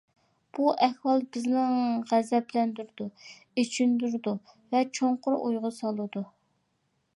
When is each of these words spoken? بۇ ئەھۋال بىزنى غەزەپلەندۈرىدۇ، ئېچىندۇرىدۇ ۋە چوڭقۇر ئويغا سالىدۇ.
بۇ 0.57 0.69
ئەھۋال 0.85 1.19
بىزنى 1.35 1.65
غەزەپلەندۈرىدۇ، 2.13 3.07
ئېچىندۇرىدۇ 3.63 4.33
ۋە 4.75 4.85
چوڭقۇر 4.99 5.39
ئويغا 5.45 5.75
سالىدۇ. 5.81 6.27